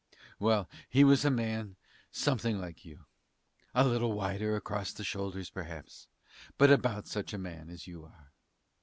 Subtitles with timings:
[0.39, 1.75] Well, he was a man
[2.11, 3.05] something like you
[3.75, 6.07] a little wider across the shoulders, perhaps,
[6.57, 8.31] but about such a man as you are.